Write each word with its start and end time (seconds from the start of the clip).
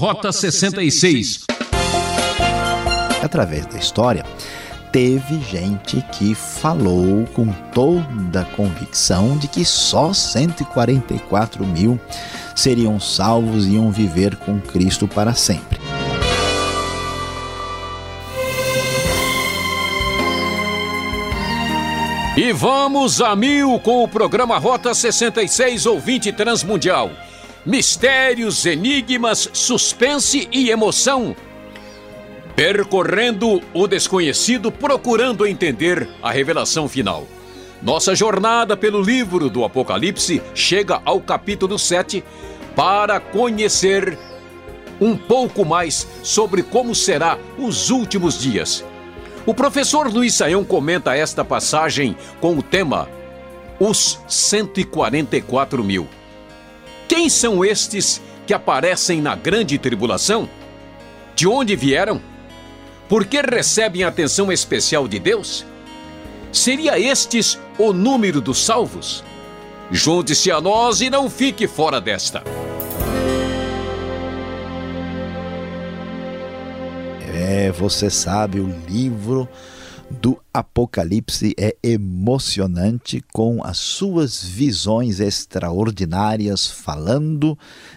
Rota 0.00 0.32
66. 0.32 1.44
Através 3.22 3.66
da 3.66 3.78
história, 3.78 4.24
teve 4.90 5.38
gente 5.42 6.00
que 6.12 6.34
falou 6.34 7.26
com 7.34 7.52
toda 7.74 8.40
a 8.40 8.44
convicção 8.46 9.36
de 9.36 9.46
que 9.46 9.62
só 9.62 10.14
144 10.14 11.66
mil 11.66 12.00
seriam 12.56 12.98
salvos 12.98 13.66
e 13.66 13.72
iam 13.74 13.92
viver 13.92 14.36
com 14.36 14.58
Cristo 14.58 15.06
para 15.06 15.34
sempre. 15.34 15.78
E 22.38 22.54
vamos 22.54 23.20
a 23.20 23.36
mil 23.36 23.78
com 23.80 24.02
o 24.02 24.08
programa 24.08 24.56
Rota 24.56 24.94
66 24.94 25.84
Ouvinte 25.84 26.32
Transmundial. 26.32 27.10
Mistérios, 27.64 28.64
enigmas, 28.66 29.50
suspense 29.52 30.48
e 30.50 30.70
emoção 30.70 31.36
Percorrendo 32.60 33.62
o 33.72 33.86
desconhecido, 33.86 34.70
procurando 34.70 35.46
entender 35.46 36.06
a 36.22 36.30
revelação 36.30 36.86
final. 36.86 37.26
Nossa 37.80 38.14
jornada 38.14 38.76
pelo 38.76 39.00
livro 39.00 39.48
do 39.48 39.64
Apocalipse 39.64 40.42
chega 40.54 41.00
ao 41.02 41.22
capítulo 41.22 41.78
7 41.78 42.22
para 42.76 43.18
conhecer 43.18 44.18
um 45.00 45.16
pouco 45.16 45.64
mais 45.64 46.06
sobre 46.22 46.62
como 46.62 46.94
será 46.94 47.38
os 47.56 47.88
últimos 47.88 48.38
dias. 48.38 48.84
O 49.46 49.54
professor 49.54 50.12
Luiz 50.12 50.34
Saião 50.34 50.62
comenta 50.62 51.16
esta 51.16 51.42
passagem 51.42 52.14
com 52.42 52.58
o 52.58 52.62
tema 52.62 53.08
Os 53.78 54.20
144 54.28 55.82
mil. 55.82 56.06
Quem 57.10 57.28
são 57.28 57.64
estes 57.64 58.22
que 58.46 58.54
aparecem 58.54 59.20
na 59.20 59.34
grande 59.34 59.76
tribulação? 59.76 60.48
De 61.34 61.44
onde 61.48 61.74
vieram? 61.74 62.22
Por 63.08 63.26
que 63.26 63.42
recebem 63.42 64.04
atenção 64.04 64.52
especial 64.52 65.08
de 65.08 65.18
Deus? 65.18 65.66
Seria 66.52 67.00
estes 67.00 67.58
o 67.76 67.92
número 67.92 68.40
dos 68.40 68.64
salvos? 68.64 69.24
Junte-se 69.90 70.52
a 70.52 70.60
nós 70.60 71.00
e 71.00 71.10
não 71.10 71.28
fique 71.28 71.66
fora 71.66 72.00
desta. 72.00 72.44
É, 77.34 77.72
você 77.72 78.08
sabe, 78.08 78.60
o 78.60 78.68
livro 78.88 79.48
do 80.10 80.38
Apocalipse 80.52 81.54
é 81.56 81.76
emocionante 81.82 83.22
com 83.32 83.64
as 83.64 83.78
suas 83.78 84.42
visões 84.42 85.20
extraordinárias, 85.20 86.66
falando 86.66 87.56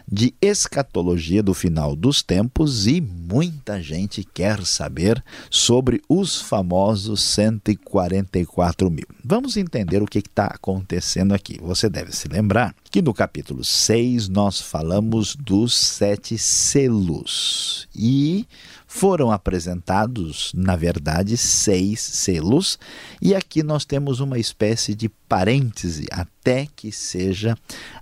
de 0.09 0.33
escatologia 0.39 1.41
do 1.41 1.53
final 1.53 1.95
dos 1.95 2.21
tempos 2.21 2.85
e 2.85 3.01
muita 3.01 3.81
gente 3.81 4.23
quer 4.23 4.63
saber 4.65 5.23
sobre 5.49 6.01
os 6.07 6.39
famosos 6.39 7.23
144 7.23 8.91
mil. 8.91 9.07
Vamos 9.23 9.57
entender 9.57 10.03
o 10.03 10.07
que 10.07 10.19
está 10.19 10.45
acontecendo 10.45 11.33
aqui. 11.33 11.59
Você 11.61 11.89
deve 11.89 12.15
se 12.15 12.27
lembrar 12.27 12.75
que 12.91 13.01
no 13.01 13.13
capítulo 13.13 13.63
6 13.63 14.29
nós 14.29 14.61
falamos 14.61 15.35
dos 15.35 15.75
sete 15.75 16.37
selos 16.37 17.87
e 17.95 18.45
foram 18.93 19.31
apresentados, 19.31 20.51
na 20.53 20.75
verdade, 20.75 21.35
seis 21.35 21.99
selos, 21.99 22.77
e 23.19 23.33
aqui 23.33 23.63
nós 23.63 23.85
temos 23.85 24.19
uma 24.19 24.37
espécie 24.37 24.93
de 24.93 25.09
parêntese 25.09 26.05
até 26.11 26.67
que 26.75 26.91
seja 26.91 27.57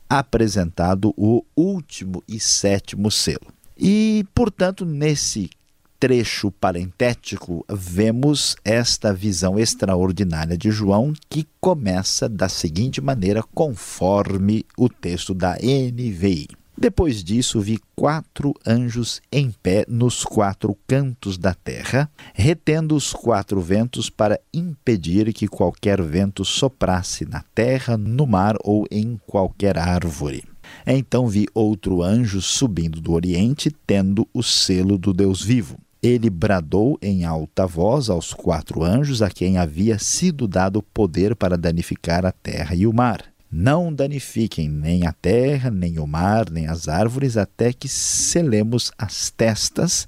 apresentado 0.10 1.14
o 1.16 1.46
último 1.56 2.22
e 2.28 2.42
sétimo 2.42 3.10
selo. 3.10 3.48
E, 3.78 4.26
portanto, 4.36 4.84
nesse 4.86 5.50
trecho 5.98 6.52
parentético, 6.52 7.66
vemos 7.70 8.58
esta 8.66 9.14
visão 9.14 9.58
extraordinária 9.58 10.58
de 10.58 10.72
João 10.72 11.14
que 11.30 11.48
começa 11.62 12.28
da 12.28 12.50
seguinte 12.50 13.00
maneira, 13.00 13.42
conforme 13.42 14.66
o 14.78 14.90
texto 14.90 15.34
da 15.34 15.54
NVI. 15.54 16.61
Depois 16.82 17.24
disso, 17.24 17.62
vi 17.62 17.80
quatro 17.96 18.56
anjos 18.66 19.22
em 19.32 19.52
pé 19.52 19.86
nos 19.88 20.24
quatro 20.24 20.76
cantos 20.88 21.38
da 21.38 21.54
terra, 21.54 22.10
retendo 22.34 22.96
os 22.96 23.14
quatro 23.14 23.62
ventos 23.62 24.10
para 24.10 24.40
impedir 24.52 25.32
que 25.32 25.48
qualquer 25.48 26.02
vento 26.02 26.44
soprasse 26.44 27.24
na 27.24 27.44
terra, 27.54 27.96
no 27.96 28.26
mar 28.26 28.56
ou 28.64 28.88
em 28.90 29.22
qualquer 29.28 29.78
árvore. 29.78 30.44
Então 30.84 31.28
vi 31.28 31.46
outro 31.54 32.02
anjo 32.02 32.42
subindo 32.42 33.00
do 33.00 33.14
oriente, 33.14 33.70
tendo 33.86 34.28
o 34.34 34.42
selo 34.42 34.98
do 34.98 35.14
Deus 35.14 35.44
vivo. 35.44 35.78
Ele 36.02 36.32
bradou 36.32 36.98
em 37.00 37.26
alta 37.26 37.68
voz 37.68 38.10
aos 38.10 38.34
quatro 38.34 38.84
anjos 38.84 39.22
a 39.22 39.30
quem 39.30 39.60
havia 39.60 40.00
sido 40.00 40.48
dado 40.48 40.82
poder 40.82 41.36
para 41.36 41.60
danificar 41.60 42.26
a 42.26 42.32
terra 42.32 42.74
e 42.74 42.88
o 42.88 42.92
mar 42.92 43.32
não 43.52 43.94
danifiquem 43.94 44.70
nem 44.70 45.06
a 45.06 45.12
terra, 45.12 45.70
nem 45.70 46.00
o 46.00 46.08
mar, 46.08 46.50
nem 46.50 46.68
as 46.68 46.88
árvores, 46.88 47.36
até 47.36 47.74
que 47.74 47.90
selemos 47.90 48.92
as 48.98 49.30
testas 49.30 50.08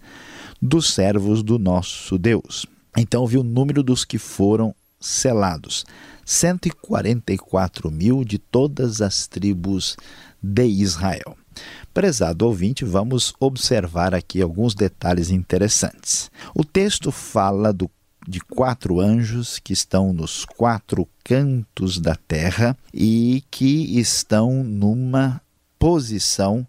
dos 0.62 0.94
servos 0.94 1.44
do 1.44 1.60
nosso 1.60 2.18
Deus. 2.18 2.66
Então 2.96 3.28
vi 3.28 3.38
o 3.38 3.44
número 3.44 3.84
dos 3.84 4.06
que 4.06 4.18
foram 4.18 4.74
selados: 5.00 5.86
144 6.26 7.92
mil 7.92 8.24
de 8.24 8.38
todas 8.38 9.02
as 9.02 9.28
tribos 9.28 9.98
de 10.42 10.66
Israel. 10.66 11.36
Prezado 11.94 12.46
ouvinte, 12.46 12.84
vamos 12.86 13.34
observar 13.40 14.16
aqui 14.16 14.42
alguns 14.42 14.74
detalhes 14.74 15.30
interessantes. 15.30 16.32
O 16.56 16.64
texto 16.64 17.12
fala 17.12 17.72
do 17.72 17.90
de 18.28 18.40
quatro 18.40 19.00
anjos 19.00 19.60
que 19.60 19.74
estão 19.74 20.14
nos 20.14 20.46
quatro 20.46 21.08
cantos 21.24 22.00
da 22.00 22.16
terra 22.16 22.78
e 22.94 23.44
que 23.52 24.00
estão 24.00 24.64
numa 24.64 25.42
posição 25.78 26.66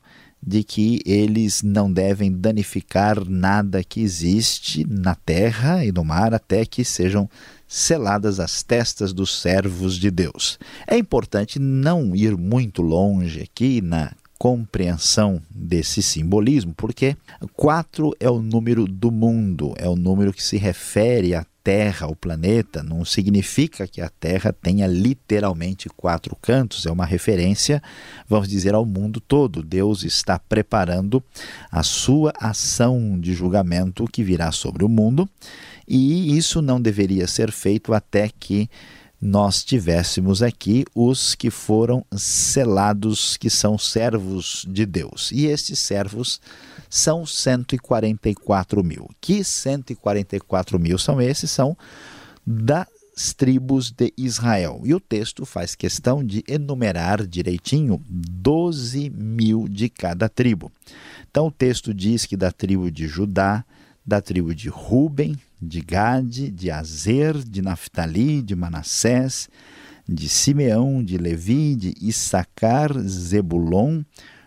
de 0.46 0.62
que 0.62 1.00
eles 1.06 1.62
não 1.62 1.90
devem 1.90 2.30
danificar 2.30 3.24
nada 3.24 3.82
que 3.82 4.00
existe 4.00 4.86
na 4.86 5.14
terra 5.14 5.84
e 5.84 5.90
no 5.90 6.04
mar 6.04 6.34
até 6.34 6.66
que 6.66 6.84
sejam 6.84 7.28
seladas 7.66 8.38
as 8.38 8.62
testas 8.62 9.12
dos 9.12 9.40
servos 9.40 9.96
de 9.96 10.10
Deus. 10.10 10.58
É 10.86 10.98
importante 10.98 11.58
não 11.58 12.14
ir 12.14 12.36
muito 12.36 12.82
longe 12.82 13.42
aqui 13.42 13.80
na 13.80 14.12
compreensão 14.44 15.40
desse 15.48 16.02
simbolismo, 16.02 16.74
porque 16.76 17.16
quatro 17.54 18.14
é 18.20 18.28
o 18.28 18.42
número 18.42 18.86
do 18.86 19.10
mundo, 19.10 19.72
é 19.78 19.88
o 19.88 19.96
número 19.96 20.34
que 20.34 20.42
se 20.42 20.58
refere 20.58 21.34
à 21.34 21.46
Terra, 21.64 22.06
ao 22.06 22.14
planeta, 22.14 22.82
não 22.82 23.06
significa 23.06 23.88
que 23.88 24.02
a 24.02 24.10
Terra 24.10 24.52
tenha 24.52 24.86
literalmente 24.86 25.88
quatro 25.88 26.36
cantos, 26.36 26.84
é 26.84 26.90
uma 26.90 27.06
referência, 27.06 27.82
vamos 28.28 28.46
dizer, 28.46 28.74
ao 28.74 28.84
mundo 28.84 29.18
todo. 29.18 29.62
Deus 29.62 30.04
está 30.04 30.38
preparando 30.38 31.24
a 31.72 31.82
sua 31.82 32.30
ação 32.38 33.18
de 33.18 33.32
julgamento 33.32 34.04
que 34.04 34.22
virá 34.22 34.52
sobre 34.52 34.84
o 34.84 34.90
mundo, 34.90 35.26
e 35.88 36.36
isso 36.36 36.60
não 36.60 36.78
deveria 36.78 37.26
ser 37.26 37.50
feito 37.50 37.94
até 37.94 38.28
que 38.28 38.68
nós 39.24 39.64
tivéssemos 39.64 40.42
aqui 40.42 40.84
os 40.94 41.34
que 41.34 41.48
foram 41.48 42.04
selados, 42.14 43.38
que 43.38 43.48
são 43.48 43.78
servos 43.78 44.66
de 44.68 44.84
Deus. 44.84 45.32
E 45.32 45.46
estes 45.46 45.78
servos 45.78 46.38
são 46.90 47.24
144 47.24 48.84
mil. 48.84 49.08
Que 49.22 49.42
144 49.42 50.78
mil 50.78 50.98
são 50.98 51.22
esses? 51.22 51.50
São 51.50 51.74
das 52.46 52.86
tribos 53.34 53.90
de 53.90 54.12
Israel. 54.14 54.82
E 54.84 54.92
o 54.92 55.00
texto 55.00 55.46
faz 55.46 55.74
questão 55.74 56.22
de 56.22 56.44
enumerar 56.46 57.26
direitinho 57.26 58.02
12 58.06 59.08
mil 59.08 59.66
de 59.66 59.88
cada 59.88 60.28
tribo. 60.28 60.70
Então 61.30 61.46
o 61.46 61.50
texto 61.50 61.94
diz 61.94 62.26
que 62.26 62.36
da 62.36 62.52
tribo 62.52 62.90
de 62.90 63.08
Judá, 63.08 63.64
da 64.04 64.20
tribo 64.20 64.54
de 64.54 64.68
Ruben, 64.68 65.34
de 65.64 65.80
Gade, 65.80 66.50
de 66.50 66.70
Azer, 66.70 67.36
de 67.36 67.62
Naphtali, 67.62 68.42
de 68.42 68.54
Manassés, 68.54 69.48
de 70.08 70.28
Simeão, 70.28 71.02
de 71.02 71.16
Levi, 71.16 71.74
de 71.74 71.94
Issacar, 72.00 72.92
Zebulon, 73.00 74.02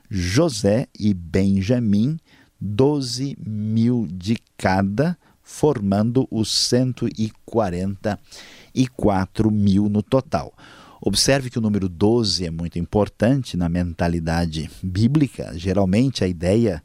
José 0.09 0.87
e 0.97 1.13
Benjamim, 1.13 2.17
doze 2.59 3.37
mil 3.45 4.07
de 4.09 4.37
cada, 4.55 5.17
formando 5.43 6.25
os 6.29 6.53
144 6.53 9.51
mil 9.51 9.89
no 9.89 10.03
total. 10.03 10.53
Observe 11.01 11.49
que 11.49 11.59
o 11.59 11.61
número 11.61 11.87
12 11.87 12.45
é 12.45 12.51
muito 12.51 12.79
importante 12.79 13.55
na 13.55 13.69
mentalidade 13.69 14.69
bíblica. 14.81 15.53
Geralmente 15.55 16.23
a 16.23 16.27
ideia 16.27 16.83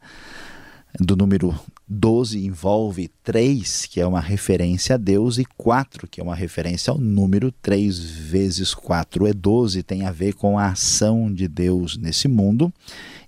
do 0.99 1.15
número 1.15 1.59
12 1.87 2.45
envolve 2.45 3.09
3, 3.23 3.85
que 3.87 3.99
é 3.99 4.07
uma 4.07 4.21
referência 4.21 4.95
a 4.95 4.97
Deus, 4.97 5.37
e 5.37 5.45
4, 5.57 6.07
que 6.07 6.21
é 6.21 6.23
uma 6.23 6.35
referência 6.35 6.91
ao 6.91 6.97
número 6.97 7.51
3 7.61 7.99
vezes 7.99 8.73
4 8.73 9.27
é 9.27 9.33
12, 9.33 9.83
tem 9.83 10.05
a 10.05 10.11
ver 10.11 10.33
com 10.33 10.57
a 10.57 10.67
ação 10.67 11.31
de 11.31 11.47
Deus 11.47 11.97
nesse 11.97 12.27
mundo. 12.27 12.73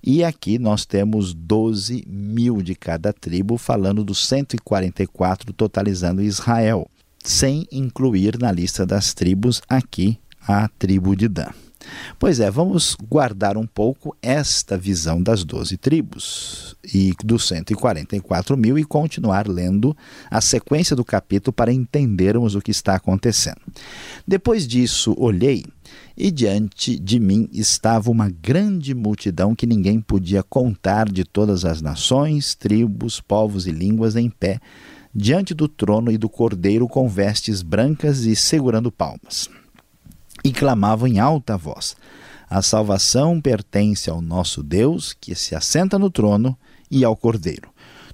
E 0.02 0.24
aqui 0.24 0.58
nós 0.58 0.86
temos 0.86 1.34
12 1.34 2.06
mil 2.08 2.62
de 2.62 2.76
cada 2.76 3.12
tribo, 3.12 3.58
falando 3.58 4.04
dos 4.04 4.26
144 4.28 5.52
totalizando 5.52 6.22
Israel, 6.22 6.88
sem 7.24 7.68
incluir 7.72 8.38
na 8.40 8.52
lista 8.52 8.86
das 8.86 9.14
tribos 9.14 9.62
aqui 9.68 10.18
a 10.48 10.68
tribo 10.70 11.16
de 11.16 11.28
Dan. 11.28 11.65
Pois 12.18 12.40
é, 12.40 12.50
vamos 12.50 12.96
guardar 13.10 13.58
um 13.58 13.66
pouco 13.66 14.16
esta 14.22 14.78
visão 14.78 15.22
das 15.22 15.44
doze 15.44 15.78
tribos 15.78 16.76
e 16.94 17.14
dos 17.24 17.48
144 17.48 18.58
mil 18.58 18.78
e 18.78 18.84
continuar 18.84 19.48
lendo 19.48 19.96
a 20.30 20.42
sequência 20.42 20.96
do 20.96 21.04
capítulo 21.04 21.54
para 21.54 21.74
entendermos 21.74 22.56
o 22.56 22.62
que 22.62 22.72
está 22.72 22.96
acontecendo. 22.96 23.62
Depois 24.28 24.68
disso, 24.68 25.16
olhei 25.18 25.64
e 26.18 26.32
diante 26.32 26.98
de 26.98 27.20
mim 27.20 27.50
estava 27.52 28.10
uma 28.10 28.30
grande 28.30 28.94
multidão 28.94 29.54
que 29.54 29.68
ninguém 29.68 30.00
podia 30.00 30.42
contar 30.42 31.10
de 31.12 31.24
todas 31.24 31.66
as 31.66 31.82
nações, 31.82 32.56
tribos, 32.56 33.20
povos 33.20 33.68
e 33.68 33.72
línguas 33.72 34.16
em 34.16 34.30
pé, 34.30 34.60
diante 35.14 35.54
do 35.54 35.68
trono 35.68 36.12
e 36.12 36.18
do 36.18 36.30
cordeiro 36.30 36.88
com 36.88 37.08
vestes 37.08 37.62
brancas 37.62 38.22
e 38.22 38.36
segurando 38.36 38.92
palmas 38.92 39.50
e 40.46 40.52
clamavam 40.52 41.08
em 41.08 41.20
alta 41.20 41.58
voz: 41.58 41.96
A 42.48 42.62
salvação 42.62 43.42
pertence 43.42 44.12
ao 44.12 44.22
nosso 44.22 44.62
Deus, 44.62 45.12
que 45.20 45.34
se 45.34 45.56
assenta 45.56 45.98
no 45.98 46.12
trono, 46.12 46.56
e 46.90 47.04
ao 47.04 47.16
Cordeiro. 47.18 47.70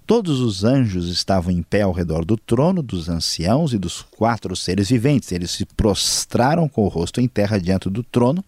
Todos 0.07 0.39
os 0.39 0.63
anjos 0.63 1.09
estavam 1.09 1.51
em 1.51 1.61
pé 1.61 1.81
ao 1.81 1.91
redor 1.91 2.23
do 2.23 2.37
trono, 2.37 2.81
dos 2.81 3.09
anciãos 3.09 3.73
e 3.73 3.77
dos 3.77 4.01
quatro 4.01 4.55
seres 4.55 4.89
viventes. 4.89 5.31
Eles 5.31 5.51
se 5.51 5.65
prostraram 5.65 6.67
com 6.67 6.85
o 6.85 6.87
rosto 6.87 7.19
em 7.19 7.27
terra 7.27 7.59
diante 7.59 7.89
do 7.89 8.01
trono 8.01 8.43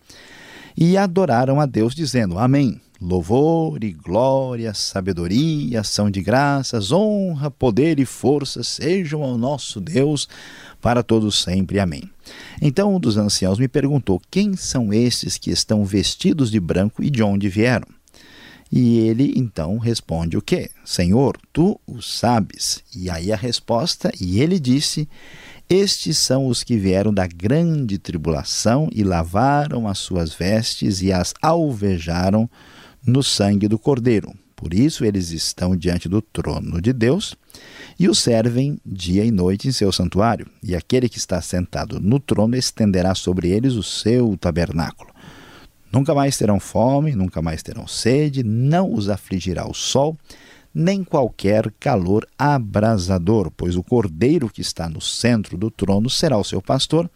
e 0.75 0.97
adoraram 0.97 1.59
a 1.59 1.65
Deus, 1.65 1.93
dizendo: 1.93 2.39
Amém. 2.39 2.79
Louvor 3.01 3.83
e 3.83 3.91
glória, 3.91 4.73
sabedoria, 4.73 5.81
ação 5.81 6.09
de 6.09 6.21
graças, 6.21 6.89
honra, 6.89 7.51
poder 7.51 7.99
e 7.99 8.05
força 8.05 8.63
sejam 8.63 9.21
ao 9.21 9.37
nosso 9.37 9.81
Deus 9.81 10.25
para 10.83 11.01
todos 11.01 11.41
sempre. 11.41 11.79
Amém. 11.79 12.03
Então 12.61 12.93
um 12.93 12.99
dos 12.99 13.15
anciãos 13.15 13.57
me 13.57 13.69
perguntou: 13.69 14.21
Quem 14.29 14.57
são 14.57 14.93
esses 14.93 15.37
que 15.37 15.49
estão 15.49 15.85
vestidos 15.85 16.51
de 16.51 16.59
branco 16.59 17.01
e 17.01 17.09
de 17.09 17.23
onde 17.23 17.47
vieram? 17.47 17.87
E 18.69 18.99
ele 18.99 19.33
então 19.37 19.77
responde 19.77 20.35
o 20.35 20.41
quê? 20.41 20.69
Senhor, 20.83 21.37
tu 21.53 21.79
o 21.87 22.01
sabes. 22.01 22.83
E 22.93 23.09
aí 23.09 23.31
a 23.31 23.37
resposta, 23.37 24.11
e 24.19 24.41
ele 24.41 24.59
disse: 24.59 25.07
Estes 25.69 26.17
são 26.17 26.47
os 26.47 26.63
que 26.63 26.75
vieram 26.75 27.13
da 27.13 27.27
grande 27.27 27.97
tribulação 27.97 28.89
e 28.91 29.05
lavaram 29.05 29.87
as 29.87 29.99
suas 29.99 30.33
vestes 30.33 31.01
e 31.01 31.13
as 31.13 31.33
alvejaram 31.41 32.49
no 33.05 33.23
sangue 33.23 33.69
do 33.69 33.79
Cordeiro. 33.79 34.33
Por 34.53 34.73
isso 34.73 35.05
eles 35.05 35.31
estão 35.31 35.77
diante 35.77 36.09
do 36.09 36.21
trono 36.21 36.81
de 36.81 36.91
Deus 36.91 37.35
e 37.99 38.09
o 38.09 38.15
servem 38.15 38.79
dia 38.85 39.23
e 39.23 39.31
noite 39.31 39.67
em 39.67 39.71
seu 39.71 39.91
santuário. 39.91 40.47
E 40.63 40.75
aquele 40.75 41.07
que 41.07 41.17
está 41.17 41.41
sentado 41.41 41.99
no 41.99 42.19
trono 42.19 42.55
estenderá 42.55 43.13
sobre 43.15 43.49
eles 43.49 43.73
o 43.73 43.83
seu 43.83 44.35
tabernáculo. 44.37 45.11
Nunca 45.91 46.15
mais 46.15 46.37
terão 46.37 46.59
fome, 46.59 47.15
nunca 47.15 47.41
mais 47.41 47.61
terão 47.61 47.87
sede, 47.87 48.43
não 48.43 48.93
os 48.93 49.09
afligirá 49.09 49.67
o 49.67 49.75
sol, 49.75 50.17
nem 50.73 51.03
qualquer 51.03 51.71
calor 51.79 52.27
abrasador, 52.37 53.51
pois 53.55 53.75
o 53.75 53.83
cordeiro 53.83 54.49
que 54.49 54.61
está 54.61 54.89
no 54.89 54.99
centro 54.99 55.55
do 55.55 55.69
trono 55.69 56.09
será 56.09 56.35
o 56.37 56.43
seu 56.43 56.61
pastor. 56.61 57.07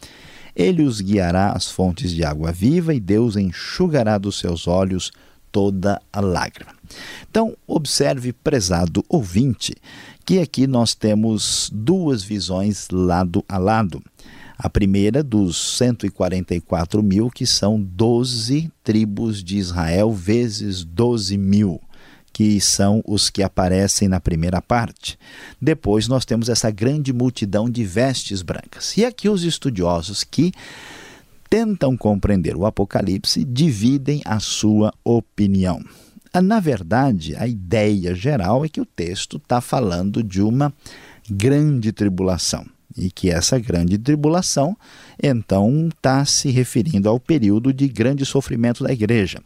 Ele 0.56 0.84
os 0.84 1.02
guiará 1.02 1.54
às 1.54 1.72
fontes 1.72 2.12
de 2.12 2.24
água 2.24 2.52
viva 2.52 2.94
e 2.94 3.00
Deus 3.00 3.36
enxugará 3.36 4.18
dos 4.18 4.38
seus 4.38 4.68
olhos 4.68 5.12
toda 5.58 6.00
a 6.14 6.20
lágrima. 6.20 6.72
Então, 7.28 7.58
observe, 7.66 8.32
prezado 8.32 9.04
ouvinte, 9.10 9.74
que 10.24 10.38
aqui 10.38 10.68
nós 10.68 10.94
temos 10.94 11.72
duas 11.74 12.22
visões 12.22 12.90
lado 12.92 13.44
a 13.50 13.58
lado. 13.58 14.00
A 14.56 14.70
primeira 14.70 15.24
dos 15.24 15.58
144 15.80 17.02
mil, 17.02 17.32
que 17.32 17.48
são 17.48 17.82
12 17.82 18.72
tribos 18.84 19.44
de 19.44 19.58
Israel 19.58 20.14
vezes 20.14 20.84
12 20.84 21.36
mil, 21.40 21.82
que 22.32 22.62
são 22.62 23.02
os 23.04 23.32
que 23.32 23.42
aparecem 23.42 24.08
na 24.08 24.20
primeira 24.20 24.62
parte. 24.62 25.18
Depois 25.60 26.08
nós 26.08 26.24
temos 26.24 26.50
essa 26.50 26.70
grande 26.70 27.12
multidão 27.12 27.68
de 27.68 27.84
vestes 27.84 28.44
brancas. 28.44 28.96
E 28.96 29.04
aqui 29.04 29.28
os 29.28 29.44
estudiosos 29.44 30.24
que 30.24 30.52
tentam 31.50 31.96
compreender 31.96 32.56
o 32.56 32.66
Apocalipse 32.66 33.44
dividem 33.44 34.22
a 34.26 34.40
sua 34.40 34.94
opinião. 35.04 35.82
Ah, 36.34 36.42
na 36.42 36.60
verdade, 36.60 37.36
a 37.36 37.48
ideia 37.48 38.14
geral 38.14 38.64
é 38.66 38.70
que 38.70 38.82
o 38.82 38.86
texto 38.86 39.38
está 39.38 39.62
falando 39.62 40.22
de 40.22 40.42
uma 40.42 40.74
grande 41.30 41.92
tribulação 41.92 42.66
e 42.98 43.12
que 43.12 43.30
essa 43.30 43.60
grande 43.60 43.98
tribulação 43.98 44.76
então 45.22 45.90
está 45.90 46.26
se 46.26 46.50
referindo 46.50 47.08
ao 47.08 47.20
período 47.20 47.72
de 47.72 47.88
grande 47.88 48.26
sofrimento 48.26 48.84
da 48.84 48.92
igreja. 48.92 49.40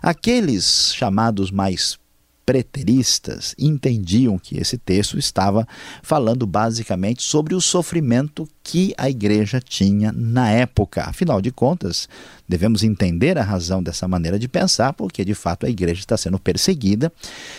Aqueles 0.00 0.94
chamados 0.94 1.50
mais 1.50 1.98
preteristas 2.44 3.54
entendiam 3.58 4.38
que 4.38 4.58
esse 4.58 4.76
texto 4.76 5.18
estava 5.18 5.66
falando 6.02 6.46
basicamente 6.46 7.22
sobre 7.22 7.54
o 7.54 7.60
sofrimento 7.60 8.48
que 8.62 8.94
a 8.96 9.08
igreja 9.08 9.60
tinha 9.60 10.12
na 10.12 10.50
época. 10.50 11.04
Afinal 11.04 11.40
de 11.40 11.50
contas, 11.50 12.08
devemos 12.52 12.82
entender 12.82 13.38
a 13.38 13.42
razão 13.42 13.82
dessa 13.82 14.06
maneira 14.06 14.38
de 14.38 14.46
pensar, 14.46 14.92
porque 14.92 15.24
de 15.24 15.32
fato 15.32 15.64
a 15.64 15.70
igreja 15.70 16.00
está 16.00 16.18
sendo 16.18 16.38
perseguida, 16.38 17.10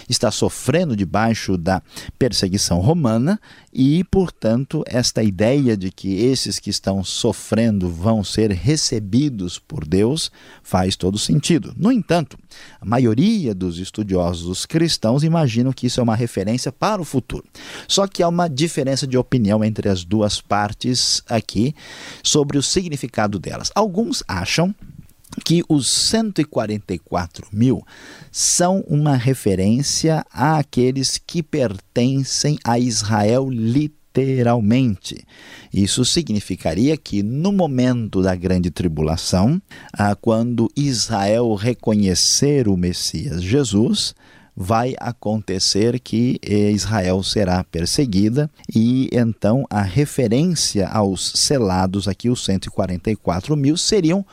está 0.08 0.30
sofrendo 0.30 0.96
debaixo 0.96 1.58
da 1.58 1.82
perseguição 2.20 2.80
romana 2.80 3.42
e, 3.74 4.04
portanto, 4.04 4.84
esta 4.86 5.24
ideia 5.24 5.76
de 5.76 5.90
que 5.90 6.14
esses 6.14 6.60
que 6.60 6.70
estão 6.70 7.04
sofrendo 7.04 7.90
vão 7.90 8.24
ser 8.24 8.52
recebidos 8.52 9.58
por 9.58 9.84
Deus 9.84 10.32
faz 10.62 10.96
todo 10.96 11.18
sentido. 11.18 11.74
No 11.76 11.92
entanto, 11.92 12.38
a 12.80 12.86
maioria 12.86 13.56
dos 13.56 13.80
estudiosos 13.80 14.64
cristãos 14.68 15.24
imaginam 15.24 15.74
que 15.74 15.88
isso 15.88 16.00
é 16.00 16.04
uma 16.04 16.16
referência 16.16 16.72
para 16.72 17.02
o 17.02 17.06
futuro. 17.06 17.46
Só 17.88 18.06
que 18.06 18.22
há 18.22 18.28
uma 18.28 18.48
diferença 18.48 19.08
de 19.08 19.18
opinião 19.18 19.64
entre 19.64 19.90
as 19.90 20.04
duas 20.04 20.40
partes 20.40 21.24
aqui 21.28 21.74
sobre 22.22 22.60
o 22.60 22.62
significado 22.62 23.40
delas. 23.40 23.72
Alguns 23.74 24.24
acham 24.28 24.76
que 25.44 25.64
os 25.68 25.88
144 25.88 27.48
mil 27.52 27.86
são 28.32 28.84
uma 28.88 29.16
referência 29.16 30.26
àqueles 30.32 31.18
que 31.18 31.42
pertencem 31.42 32.58
a 32.64 32.78
Israel 32.78 33.50
literalmente. 33.50 35.26
Isso 35.74 36.06
significaria 36.06 36.96
que 36.98 37.24
no 37.24 37.52
momento 37.52 38.22
da 38.22 38.36
grande 38.36 38.70
tribulação, 38.70 39.62
ah, 39.92 40.16
quando 40.16 40.70
Israel 40.76 41.54
reconhecer 41.56 42.68
o 42.68 42.78
Messias 42.78 43.42
Jesus, 43.42 44.14
vai 44.56 44.94
acontecer 45.00 46.00
que 46.00 46.40
eh, 46.44 46.72
Israel 46.72 47.24
será 47.24 47.64
perseguida 47.64 48.50
e 48.74 49.10
então 49.12 49.66
a 49.70 49.82
referência 49.82 50.88
aos 50.88 51.32
selados 51.36 52.08
aqui, 52.08 52.30
os 52.30 52.46
144 52.46 53.58
mil, 53.58 53.76
seriam 53.76 54.24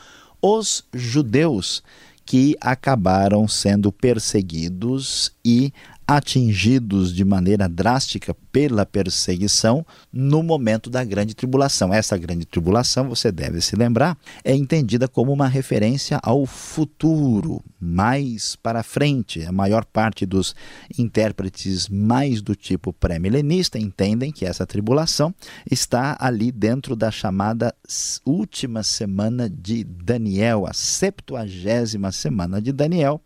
os 0.41 0.83
judeus 0.93 1.83
que 2.25 2.55
acabaram 2.61 3.47
sendo 3.47 3.91
perseguidos 3.91 5.31
e 5.43 5.73
atingidos 6.11 7.15
de 7.15 7.23
maneira 7.23 7.69
drástica 7.69 8.35
pela 8.51 8.85
perseguição 8.85 9.85
no 10.11 10.43
momento 10.43 10.89
da 10.89 11.05
grande 11.05 11.33
tribulação. 11.33 11.93
Essa 11.93 12.17
grande 12.17 12.45
tribulação, 12.45 13.07
você 13.07 13.31
deve 13.31 13.61
se 13.61 13.77
lembrar, 13.77 14.17
é 14.43 14.53
entendida 14.53 15.07
como 15.07 15.31
uma 15.31 15.47
referência 15.47 16.19
ao 16.21 16.45
futuro, 16.45 17.63
mais 17.79 18.57
para 18.57 18.83
frente. 18.83 19.45
A 19.45 19.53
maior 19.53 19.85
parte 19.85 20.25
dos 20.25 20.53
intérpretes 20.99 21.87
mais 21.87 22.41
do 22.41 22.57
tipo 22.57 22.91
pré-milenista 22.91 23.79
entendem 23.79 24.33
que 24.33 24.45
essa 24.45 24.67
tribulação 24.67 25.33
está 25.69 26.17
ali 26.19 26.51
dentro 26.51 26.93
da 26.93 27.09
chamada 27.09 27.73
última 28.25 28.83
semana 28.83 29.49
de 29.49 29.85
Daniel, 29.85 30.65
a 30.67 30.73
septuagésima 30.73 32.11
semana 32.11 32.61
de 32.61 32.73
Daniel 32.73 33.21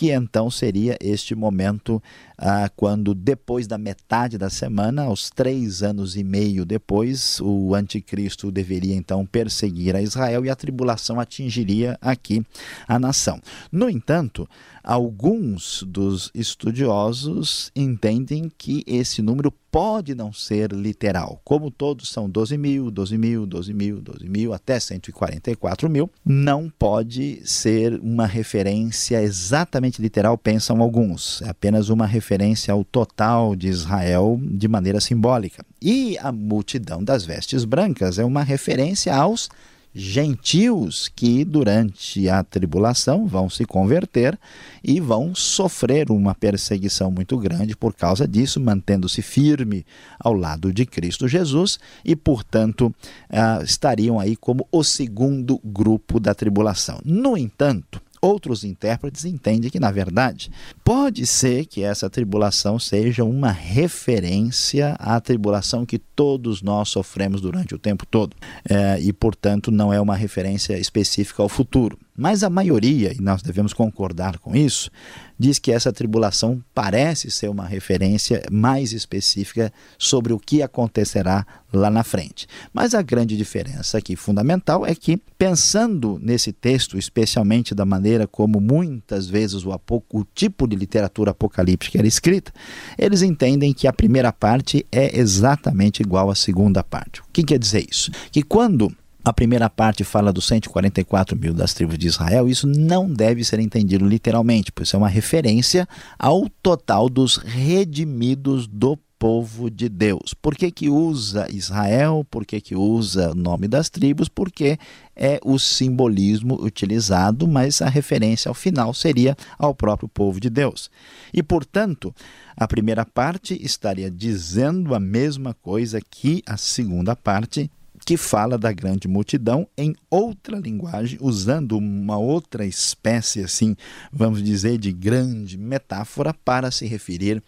que 0.00 0.10
então 0.10 0.50
seria 0.50 0.96
este 0.98 1.34
momento 1.34 2.02
ah, 2.42 2.70
quando 2.74 3.14
depois 3.14 3.66
da 3.66 3.76
metade 3.76 4.38
da 4.38 4.48
semana, 4.48 5.02
aos 5.02 5.28
três 5.28 5.82
anos 5.82 6.16
e 6.16 6.24
meio 6.24 6.64
depois, 6.64 7.38
o 7.42 7.74
anticristo 7.74 8.50
deveria 8.50 8.94
então 8.94 9.26
perseguir 9.26 9.94
a 9.94 10.00
Israel 10.00 10.46
e 10.46 10.48
a 10.48 10.56
tribulação 10.56 11.20
atingiria 11.20 11.98
aqui 12.00 12.42
a 12.88 12.98
nação. 12.98 13.42
No 13.70 13.90
entanto, 13.90 14.48
alguns 14.82 15.82
dos 15.86 16.30
estudiosos 16.34 17.70
entendem 17.76 18.50
que 18.56 18.82
esse 18.86 19.20
número 19.20 19.52
pode 19.70 20.14
não 20.14 20.32
ser 20.32 20.72
literal. 20.72 21.40
Como 21.44 21.70
todos 21.70 22.08
são 22.08 22.28
12 22.28 22.58
mil, 22.58 22.90
12 22.90 23.18
mil, 23.18 23.46
12 23.46 23.72
mil, 23.72 24.00
12 24.00 24.28
mil, 24.28 24.52
até 24.52 24.80
144 24.80 25.88
mil, 25.88 26.10
não 26.24 26.68
pode 26.68 27.40
ser 27.44 28.00
uma 28.00 28.26
referência 28.26 29.22
exatamente 29.22 30.02
literal, 30.02 30.36
pensam 30.36 30.80
alguns. 30.80 31.40
É 31.42 31.50
apenas 31.50 31.88
uma 31.88 32.06
referência 32.06 32.29
ao 32.70 32.84
total 32.84 33.56
de 33.56 33.68
Israel 33.68 34.38
de 34.42 34.68
maneira 34.68 35.00
simbólica. 35.00 35.64
E 35.80 36.16
a 36.18 36.30
multidão 36.30 37.02
das 37.02 37.24
vestes 37.24 37.64
brancas 37.64 38.18
é 38.18 38.24
uma 38.24 38.42
referência 38.42 39.14
aos 39.14 39.48
gentios 39.92 41.08
que 41.08 41.44
durante 41.44 42.28
a 42.28 42.44
tribulação 42.44 43.26
vão 43.26 43.50
se 43.50 43.64
converter 43.64 44.38
e 44.84 45.00
vão 45.00 45.34
sofrer 45.34 46.10
uma 46.10 46.34
perseguição 46.34 47.10
muito 47.10 47.36
grande 47.36 47.76
por 47.76 47.94
causa 47.94 48.26
disso, 48.26 48.60
mantendo-se 48.60 49.20
firme 49.20 49.84
ao 50.18 50.32
lado 50.32 50.72
de 50.72 50.86
Cristo 50.86 51.26
Jesus 51.26 51.78
e, 52.04 52.14
portanto, 52.14 52.94
uh, 53.30 53.64
estariam 53.64 54.20
aí 54.20 54.36
como 54.36 54.66
o 54.70 54.84
segundo 54.84 55.60
grupo 55.64 56.20
da 56.20 56.34
tribulação. 56.34 57.00
No 57.04 57.36
entanto, 57.36 58.00
Outros 58.22 58.64
intérpretes 58.64 59.24
entendem 59.24 59.70
que, 59.70 59.80
na 59.80 59.90
verdade, 59.90 60.50
pode 60.84 61.26
ser 61.26 61.64
que 61.64 61.82
essa 61.82 62.10
tribulação 62.10 62.78
seja 62.78 63.24
uma 63.24 63.50
referência 63.50 64.94
à 64.98 65.18
tribulação 65.20 65.86
que 65.86 65.98
todos 65.98 66.60
nós 66.60 66.90
sofremos 66.90 67.40
durante 67.40 67.74
o 67.74 67.78
tempo 67.78 68.04
todo. 68.04 68.36
É, 68.68 69.00
e, 69.00 69.10
portanto, 69.12 69.70
não 69.70 69.90
é 69.90 69.98
uma 69.98 70.14
referência 70.14 70.78
específica 70.78 71.42
ao 71.42 71.48
futuro. 71.48 71.98
Mas 72.14 72.44
a 72.44 72.50
maioria, 72.50 73.14
e 73.14 73.22
nós 73.22 73.40
devemos 73.40 73.72
concordar 73.72 74.38
com 74.38 74.54
isso, 74.54 74.90
diz 75.40 75.58
que 75.58 75.72
essa 75.72 75.90
tribulação 75.90 76.62
parece 76.74 77.30
ser 77.30 77.48
uma 77.48 77.64
referência 77.64 78.42
mais 78.52 78.92
específica 78.92 79.72
sobre 79.96 80.34
o 80.34 80.38
que 80.38 80.62
acontecerá 80.62 81.46
lá 81.72 81.88
na 81.90 82.04
frente. 82.04 82.46
Mas 82.74 82.94
a 82.94 83.00
grande 83.00 83.38
diferença 83.38 83.96
aqui 83.96 84.16
fundamental 84.16 84.84
é 84.84 84.94
que, 84.94 85.16
pensando 85.38 86.20
nesse 86.22 86.52
texto, 86.52 86.98
especialmente 86.98 87.74
da 87.74 87.86
maneira 87.86 88.26
como 88.26 88.60
muitas 88.60 89.30
vezes 89.30 89.64
o, 89.64 89.70
o 90.12 90.24
tipo 90.34 90.68
de 90.68 90.76
literatura 90.76 91.30
apocalíptica 91.30 91.96
era 91.96 92.06
escrita, 92.06 92.52
eles 92.98 93.22
entendem 93.22 93.72
que 93.72 93.86
a 93.88 93.94
primeira 93.94 94.30
parte 94.30 94.84
é 94.92 95.18
exatamente 95.18 96.02
igual 96.02 96.28
à 96.28 96.34
segunda 96.34 96.84
parte. 96.84 97.22
O 97.22 97.24
que 97.32 97.44
quer 97.44 97.58
dizer 97.58 97.86
isso? 97.88 98.10
Que 98.30 98.42
quando 98.42 98.94
a 99.24 99.32
primeira 99.32 99.68
parte 99.68 100.02
fala 100.02 100.32
dos 100.32 100.46
144 100.46 101.38
mil 101.38 101.52
das 101.52 101.74
tribos 101.74 101.98
de 101.98 102.06
Israel. 102.06 102.48
Isso 102.48 102.66
não 102.66 103.12
deve 103.12 103.44
ser 103.44 103.60
entendido 103.60 104.06
literalmente, 104.06 104.72
pois 104.72 104.92
é 104.92 104.96
uma 104.96 105.08
referência 105.08 105.86
ao 106.18 106.48
total 106.62 107.08
dos 107.08 107.36
redimidos 107.36 108.66
do 108.66 108.98
povo 109.18 109.70
de 109.70 109.90
Deus. 109.90 110.32
Por 110.32 110.56
que, 110.56 110.70
que 110.70 110.88
usa 110.88 111.46
Israel? 111.52 112.26
Por 112.30 112.46
que, 112.46 112.58
que 112.58 112.74
usa 112.74 113.32
o 113.32 113.34
nome 113.34 113.68
das 113.68 113.90
tribos? 113.90 114.30
Porque 114.30 114.78
é 115.14 115.38
o 115.44 115.58
simbolismo 115.58 116.54
utilizado, 116.54 117.46
mas 117.46 117.82
a 117.82 117.88
referência 117.90 118.48
ao 118.48 118.54
final 118.54 118.94
seria 118.94 119.36
ao 119.58 119.74
próprio 119.74 120.08
povo 120.08 120.40
de 120.40 120.48
Deus. 120.48 120.90
E, 121.34 121.42
portanto, 121.42 122.14
a 122.56 122.66
primeira 122.66 123.04
parte 123.04 123.62
estaria 123.62 124.10
dizendo 124.10 124.94
a 124.94 125.00
mesma 125.00 125.52
coisa 125.52 126.00
que 126.00 126.42
a 126.46 126.56
segunda 126.56 127.14
parte 127.14 127.70
que 128.04 128.16
fala 128.16 128.58
da 128.58 128.72
grande 128.72 129.06
multidão 129.06 129.66
em 129.76 129.94
outra 130.10 130.58
linguagem, 130.58 131.18
usando 131.20 131.76
uma 131.76 132.18
outra 132.18 132.66
espécie, 132.66 133.42
assim, 133.42 133.76
vamos 134.12 134.42
dizer, 134.42 134.78
de 134.78 134.92
grande 134.92 135.58
metáfora 135.58 136.34
para 136.34 136.70
se 136.70 136.86
referir 136.86 137.42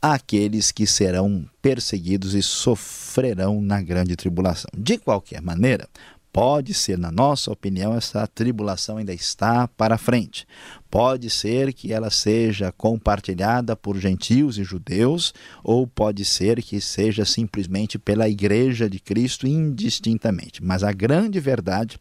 àqueles 0.00 0.72
que 0.72 0.86
serão 0.86 1.48
perseguidos 1.60 2.34
e 2.34 2.42
sofrerão 2.42 3.62
na 3.62 3.80
grande 3.80 4.16
tribulação. 4.16 4.70
De 4.76 4.98
qualquer 4.98 5.40
maneira, 5.40 5.88
Pode 6.32 6.72
ser, 6.72 6.96
na 6.96 7.10
nossa 7.10 7.52
opinião, 7.52 7.94
essa 7.94 8.26
tribulação 8.26 8.96
ainda 8.96 9.12
está 9.12 9.68
para 9.68 9.98
frente. 9.98 10.46
Pode 10.90 11.28
ser 11.28 11.74
que 11.74 11.92
ela 11.92 12.10
seja 12.10 12.72
compartilhada 12.72 13.76
por 13.76 13.98
gentios 13.98 14.56
e 14.56 14.64
judeus, 14.64 15.34
ou 15.62 15.86
pode 15.86 16.24
ser 16.24 16.62
que 16.62 16.80
seja 16.80 17.26
simplesmente 17.26 17.98
pela 17.98 18.30
Igreja 18.30 18.88
de 18.88 18.98
Cristo 18.98 19.46
indistintamente. 19.46 20.64
Mas 20.64 20.82
a 20.82 20.90
grande 20.90 21.38
verdade 21.38 21.98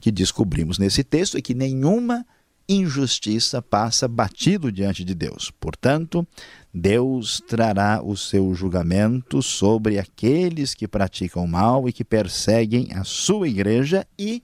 que 0.00 0.12
descobrimos 0.12 0.78
nesse 0.78 1.02
texto 1.02 1.36
é 1.36 1.42
que 1.42 1.54
nenhuma 1.54 2.24
injustiça 2.68 3.62
passa 3.62 4.08
batido 4.08 4.72
diante 4.72 5.04
de 5.04 5.14
Deus. 5.14 5.52
Portanto, 5.60 6.26
Deus 6.72 7.42
trará 7.46 8.02
o 8.02 8.16
seu 8.16 8.54
julgamento 8.54 9.42
sobre 9.42 9.98
aqueles 9.98 10.74
que 10.74 10.88
praticam 10.88 11.46
mal 11.46 11.88
e 11.88 11.92
que 11.92 12.04
perseguem 12.04 12.88
a 12.92 13.04
sua 13.04 13.48
igreja 13.48 14.06
e 14.18 14.42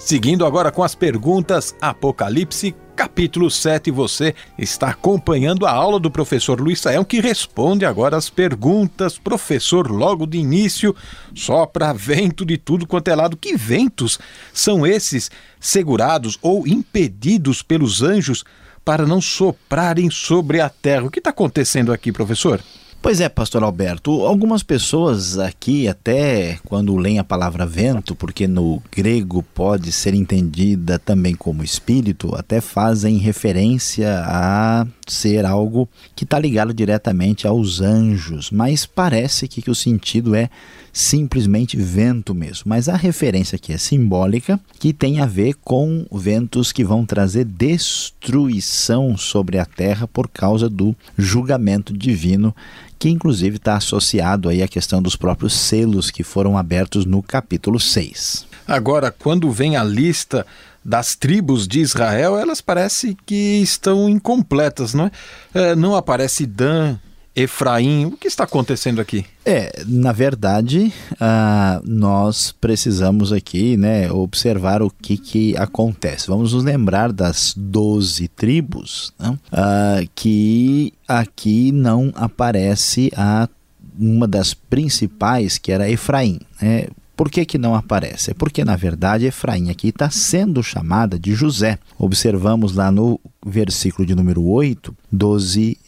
Seguindo 0.00 0.44
agora 0.44 0.72
com 0.72 0.82
as 0.82 0.96
perguntas, 0.96 1.72
Apocalipse 1.80 2.74
capítulo 2.94 3.14
capítulo 3.24 3.50
7. 3.50 3.90
Você 3.90 4.34
está 4.58 4.88
acompanhando 4.88 5.66
a 5.66 5.70
aula 5.70 5.98
do 5.98 6.10
professor 6.10 6.60
Luiz 6.60 6.80
Saião, 6.80 7.04
que 7.04 7.20
responde 7.20 7.84
agora 7.84 8.16
as 8.16 8.28
perguntas. 8.28 9.18
Professor, 9.18 9.90
logo 9.90 10.26
de 10.26 10.38
início, 10.38 10.94
só 11.34 11.64
para 11.64 11.92
vento 11.92 12.44
de 12.44 12.56
tudo 12.56 12.86
quanto 12.86 13.08
é 13.08 13.14
lado. 13.14 13.36
Que 13.36 13.56
ventos 13.56 14.18
são 14.52 14.86
esses 14.86 15.30
segurados 15.60 16.38
ou 16.42 16.66
impedidos 16.66 17.62
pelos 17.62 18.02
anjos 18.02 18.44
para 18.84 19.06
não 19.06 19.20
soprarem 19.20 20.10
sobre 20.10 20.60
a 20.60 20.68
terra? 20.68 21.06
O 21.06 21.10
que 21.10 21.18
está 21.20 21.30
acontecendo 21.30 21.92
aqui, 21.92 22.12
professor? 22.12 22.60
Pois 23.04 23.20
é, 23.20 23.28
pastor 23.28 23.62
Alberto, 23.62 24.24
algumas 24.24 24.62
pessoas 24.62 25.38
aqui, 25.38 25.86
até 25.86 26.58
quando 26.64 26.96
leem 26.96 27.18
a 27.18 27.22
palavra 27.22 27.66
vento, 27.66 28.14
porque 28.14 28.48
no 28.48 28.82
grego 28.90 29.42
pode 29.54 29.92
ser 29.92 30.14
entendida 30.14 30.98
também 30.98 31.34
como 31.34 31.62
espírito, 31.62 32.34
até 32.34 32.62
fazem 32.62 33.18
referência 33.18 34.22
a 34.24 34.86
ser 35.06 35.44
algo 35.44 35.86
que 36.16 36.24
está 36.24 36.38
ligado 36.38 36.72
diretamente 36.72 37.46
aos 37.46 37.82
anjos, 37.82 38.50
mas 38.50 38.86
parece 38.86 39.48
que, 39.48 39.60
que 39.60 39.70
o 39.70 39.74
sentido 39.74 40.34
é 40.34 40.48
simplesmente 40.90 41.76
vento 41.76 42.34
mesmo. 42.34 42.62
Mas 42.66 42.88
a 42.88 42.96
referência 42.96 43.56
aqui 43.56 43.72
é 43.72 43.76
simbólica, 43.76 44.58
que 44.78 44.94
tem 44.94 45.20
a 45.20 45.26
ver 45.26 45.56
com 45.62 46.06
ventos 46.10 46.72
que 46.72 46.84
vão 46.84 47.04
trazer 47.04 47.44
destruição 47.44 49.14
sobre 49.14 49.58
a 49.58 49.66
terra 49.66 50.06
por 50.06 50.26
causa 50.28 50.70
do 50.70 50.96
julgamento 51.18 51.92
divino 51.92 52.54
que 53.04 53.10
inclusive 53.10 53.58
está 53.58 53.76
associado 53.76 54.48
aí 54.48 54.62
à 54.62 54.66
questão 54.66 55.02
dos 55.02 55.14
próprios 55.14 55.52
selos 55.52 56.10
que 56.10 56.22
foram 56.24 56.56
abertos 56.56 57.04
no 57.04 57.22
capítulo 57.22 57.78
6. 57.78 58.46
Agora, 58.66 59.10
quando 59.10 59.50
vem 59.50 59.76
a 59.76 59.84
lista 59.84 60.46
das 60.82 61.14
tribos 61.14 61.68
de 61.68 61.80
Israel, 61.80 62.38
elas 62.38 62.62
parecem 62.62 63.14
que 63.26 63.60
estão 63.60 64.08
incompletas, 64.08 64.94
não 64.94 65.04
é? 65.04 65.10
é 65.52 65.76
não 65.76 65.94
aparece 65.94 66.46
Dan, 66.46 66.98
Efraim. 67.34 68.06
O 68.06 68.12
que 68.12 68.28
está 68.28 68.44
acontecendo 68.44 69.00
aqui? 69.00 69.24
É, 69.44 69.82
na 69.86 70.12
verdade, 70.12 70.92
uh, 71.12 71.82
nós 71.84 72.52
precisamos 72.52 73.32
aqui 73.32 73.76
né, 73.76 74.10
observar 74.10 74.82
o 74.82 74.90
que, 74.90 75.16
que 75.16 75.56
acontece. 75.56 76.28
Vamos 76.28 76.52
nos 76.52 76.62
lembrar 76.62 77.12
das 77.12 77.54
doze 77.56 78.28
tribos, 78.28 79.12
né, 79.18 79.30
uh, 79.30 80.08
que 80.14 80.92
aqui 81.08 81.72
não 81.72 82.12
aparece 82.14 83.10
a 83.16 83.48
uma 83.98 84.26
das 84.26 84.54
principais, 84.54 85.58
que 85.58 85.70
era 85.72 85.90
Efraim. 85.90 86.40
Né? 86.60 86.86
Por 87.16 87.30
que, 87.30 87.44
que 87.44 87.58
não 87.58 87.74
aparece? 87.74 88.32
É 88.32 88.34
porque, 88.34 88.64
na 88.64 88.74
verdade, 88.74 89.26
Efraim 89.26 89.70
aqui 89.70 89.88
está 89.88 90.10
sendo 90.10 90.62
chamada 90.62 91.18
de 91.18 91.32
José. 91.32 91.78
Observamos 91.96 92.74
lá 92.74 92.90
no 92.90 93.20
versículo 93.44 94.06
de 94.06 94.14
número 94.14 94.44
8, 94.44 94.94
12 95.12 95.78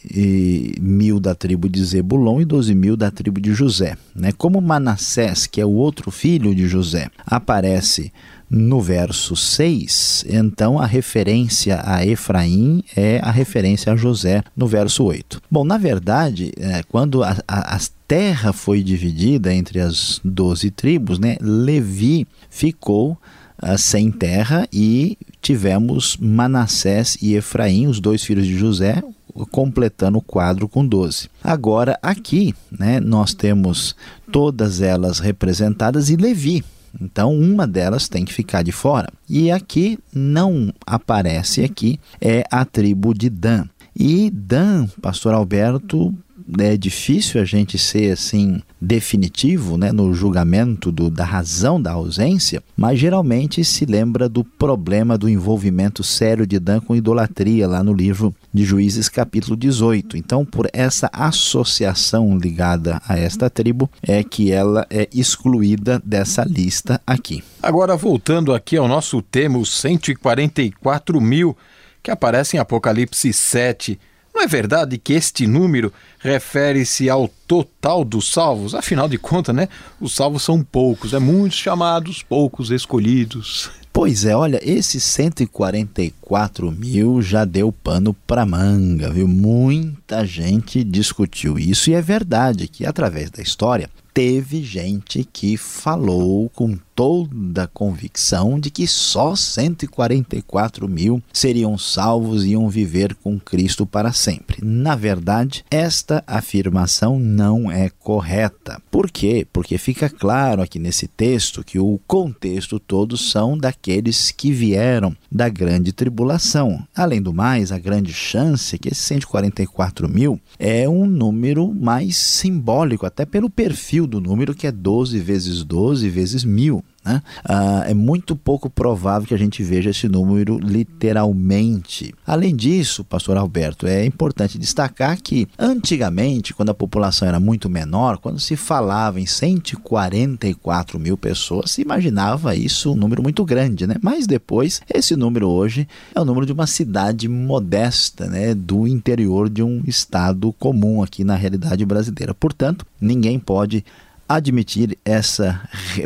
mil 0.79 1.19
da 1.19 1.35
tribo 1.35 1.67
de 1.67 1.83
Zebulon 1.83 2.41
e 2.41 2.45
12 2.45 2.73
mil 2.73 2.95
da 2.95 3.11
tribo 3.11 3.41
de 3.41 3.53
José. 3.53 3.97
Né? 4.15 4.31
Como 4.31 4.61
Manassés, 4.61 5.47
que 5.47 5.59
é 5.59 5.65
o 5.65 5.71
outro 5.71 6.11
filho 6.11 6.55
de 6.55 6.67
José, 6.67 7.09
aparece 7.25 8.11
no 8.49 8.81
verso 8.81 9.35
6, 9.35 10.25
então 10.29 10.79
a 10.79 10.85
referência 10.85 11.81
a 11.83 12.05
Efraim 12.05 12.83
é 12.95 13.19
a 13.21 13.29
referência 13.29 13.91
a 13.91 13.95
José 13.95 14.43
no 14.55 14.67
verso 14.67 15.03
8. 15.03 15.41
Bom, 15.51 15.65
na 15.65 15.77
verdade, 15.77 16.53
é, 16.57 16.81
quando 16.83 17.23
a, 17.23 17.37
a, 17.47 17.79
terra 18.07 18.53
foi 18.53 18.81
dividida 18.81 19.53
entre 19.53 19.81
as 19.81 20.21
doze 20.23 20.71
tribos, 20.71 21.19
né, 21.19 21.35
Levi 21.41 22.25
ficou 22.49 23.17
uh, 23.61 23.77
sem 23.77 24.09
terra 24.09 24.65
e 24.71 25.17
tivemos 25.41 26.15
Manassés 26.17 27.17
e 27.21 27.35
Efraim, 27.35 27.87
os 27.87 27.99
dois 27.99 28.23
filhos 28.23 28.45
de 28.45 28.57
José, 28.57 29.03
completando 29.51 30.19
o 30.19 30.21
quadro 30.21 30.69
com 30.69 30.87
12. 30.87 31.29
Agora, 31.43 31.99
aqui, 32.01 32.55
né, 32.71 32.99
nós 32.99 33.33
temos 33.33 33.95
todas 34.31 34.81
elas 34.81 35.19
representadas 35.19 36.09
e 36.09 36.15
Levi, 36.15 36.63
então, 36.99 37.33
uma 37.33 37.67
delas 37.67 38.07
tem 38.07 38.25
que 38.25 38.33
ficar 38.33 38.63
de 38.63 38.71
fora. 38.71 39.11
E 39.29 39.51
aqui 39.51 39.99
não 40.13 40.73
aparece 40.85 41.63
aqui 41.63 41.99
é 42.19 42.43
a 42.51 42.65
tribo 42.65 43.13
de 43.13 43.29
Dan. 43.29 43.65
E 43.95 44.29
Dan, 44.29 44.87
pastor 45.01 45.33
Alberto, 45.33 46.13
é 46.59 46.77
difícil 46.77 47.41
a 47.41 47.45
gente 47.45 47.77
ser 47.77 48.11
assim 48.11 48.61
definitivo 48.79 49.77
né, 49.77 49.91
no 49.91 50.13
julgamento 50.13 50.91
do, 50.91 51.09
da 51.09 51.25
razão 51.25 51.81
da 51.81 51.91
ausência, 51.91 52.63
mas 52.75 52.99
geralmente 52.99 53.63
se 53.65 53.85
lembra 53.85 54.29
do 54.29 54.43
problema 54.43 55.17
do 55.17 55.27
envolvimento 55.27 56.03
sério 56.03 56.47
de 56.47 56.59
Dan 56.59 56.79
com 56.79 56.95
idolatria 56.95 57.67
lá 57.67 57.83
no 57.83 57.93
livro 57.93 58.33
de 58.57 58.65
Juízes, 58.65 59.07
capítulo 59.07 59.55
18. 59.55 60.17
Então, 60.17 60.43
por 60.43 60.67
essa 60.73 61.07
associação 61.13 62.35
ligada 62.37 62.99
a 63.07 63.17
esta 63.17 63.51
tribo, 63.51 63.87
é 64.01 64.23
que 64.23 64.51
ela 64.51 64.85
é 64.89 65.07
excluída 65.13 66.01
dessa 66.03 66.43
lista 66.43 66.99
aqui. 67.05 67.43
Agora, 67.61 67.95
voltando 67.95 68.55
aqui 68.55 68.75
ao 68.75 68.87
nosso 68.87 69.21
tema, 69.21 69.59
os 69.59 69.69
144 69.79 71.21
mil 71.21 71.55
que 72.01 72.09
aparece 72.09 72.57
em 72.57 72.59
Apocalipse 72.59 73.31
7 73.31 73.99
não 74.33 74.43
é 74.43 74.47
verdade 74.47 74.99
que 74.99 75.13
este 75.13 75.47
número 75.47 75.91
refere-se 76.19 77.09
ao 77.09 77.27
total 77.47 78.03
dos 78.03 78.31
salvos? 78.31 78.75
Afinal 78.75 79.07
de 79.07 79.17
contas, 79.17 79.55
né? 79.55 79.67
Os 79.99 80.13
salvos 80.13 80.43
são 80.43 80.63
poucos, 80.63 81.13
é 81.13 81.19
muitos 81.19 81.57
chamados, 81.57 82.21
poucos 82.21 82.69
escolhidos. 82.69 83.71
Pois 83.97 84.25
é, 84.25 84.35
olha, 84.35 84.59
esses 84.63 85.03
144 85.03 86.71
mil 86.71 87.19
já 87.19 87.43
deu 87.43 87.71
pano 87.71 88.13
para 88.13 88.45
manga, 88.45 89.09
viu? 89.09 89.27
Muita 89.27 90.23
gente 90.23 90.83
discutiu 90.83 91.57
isso 91.57 91.89
e 91.89 91.95
é 91.95 92.01
verdade 92.01 92.67
que, 92.67 92.85
através 92.85 93.31
da 93.31 93.41
história, 93.41 93.89
teve 94.13 94.61
gente 94.61 95.23
que 95.23 95.57
falou 95.57 96.47
com 96.51 96.77
toda 96.97 97.67
convicção 97.67 98.59
de 98.59 98.71
que 98.71 98.87
só 98.87 99.35
144 99.35 100.89
mil 100.89 101.21
seriam 101.31 101.77
salvos 101.77 102.43
e 102.43 102.53
iam 102.53 102.67
viver 102.67 103.13
com 103.13 103.39
Cristo 103.39 103.85
para 103.85 104.11
sempre. 104.11 104.65
Na 104.65 104.95
verdade, 104.95 105.63
esta 105.69 106.23
afirmação 106.25 107.19
não 107.19 107.71
é 107.71 107.91
correta. 107.91 108.81
Por 108.89 109.11
quê? 109.11 109.45
Porque 109.53 109.77
fica 109.77 110.09
claro 110.09 110.59
aqui 110.59 110.79
nesse 110.79 111.07
texto 111.07 111.63
que 111.63 111.77
o 111.77 111.99
contexto 112.07 112.79
todo 112.79 113.15
são 113.15 113.55
daqueles 113.55 114.31
que 114.31 114.51
vieram 114.51 115.15
da 115.31 115.47
grande 115.49 115.93
tribulação. 115.93 116.83
Além 116.95 117.21
do 117.21 117.31
mais, 117.31 117.71
a 117.71 117.77
grande 117.77 118.11
chance 118.11 118.73
é 118.73 118.79
que 118.79 118.87
esses 118.87 119.05
144 119.05 120.09
mil 120.09 120.41
é 120.57 120.89
um 120.89 121.05
número 121.05 121.71
mais 121.71 122.17
simbólico, 122.17 123.05
até 123.05 123.23
pelo 123.23 123.51
perfil 123.51 124.07
do 124.07 124.19
número 124.19 124.55
que 124.55 124.65
é 124.65 124.71
12 124.71 125.19
vezes 125.19 125.63
12 125.63 126.09
vezes 126.09 126.43
mil. 126.43 126.83
Né? 127.07 127.21
Ah, 127.45 127.83
é 127.87 127.93
muito 127.93 128.35
pouco 128.35 128.69
provável 128.69 129.25
que 129.27 129.33
a 129.33 129.37
gente 129.37 129.63
veja 129.63 129.91
esse 129.91 130.09
número 130.09 130.59
literalmente. 130.59 132.13
Além 132.25 132.53
disso, 132.53 133.05
pastor 133.05 133.37
Alberto, 133.37 133.87
é 133.87 134.05
importante 134.05 134.57
destacar 134.57 135.17
que 135.21 135.47
antigamente, 135.57 136.53
quando 136.53 136.69
a 136.69 136.73
população 136.73 137.25
era 137.25 137.39
muito 137.39 137.69
menor, 137.69 138.17
quando 138.17 138.41
se 138.41 138.57
falava 138.57 139.21
em 139.21 139.25
144 139.25 140.99
mil 140.99 141.17
pessoas, 141.17 141.71
se 141.71 141.81
imaginava 141.81 142.55
isso 142.55 142.91
um 142.91 142.95
número 142.95 143.23
muito 143.23 143.45
grande, 143.45 143.87
né? 143.87 143.95
Mas 144.01 144.27
depois, 144.27 144.81
esse 144.93 145.15
número 145.15 145.47
hoje 145.47 145.87
é 146.13 146.19
o 146.19 146.25
número 146.25 146.45
de 146.45 146.51
uma 146.51 146.67
cidade 146.67 147.29
modesta, 147.29 148.27
né? 148.27 148.53
Do 148.53 148.85
interior 148.85 149.49
de 149.49 149.63
um 149.63 149.81
estado 149.87 150.51
comum 150.59 151.01
aqui 151.01 151.23
na 151.23 151.35
realidade 151.35 151.85
brasileira. 151.85 152.33
Portanto, 152.33 152.85
ninguém 152.99 153.39
pode 153.39 153.85
admitir 154.27 154.97
essa 155.05 155.61